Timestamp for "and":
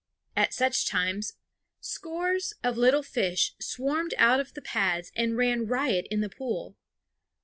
5.15-5.37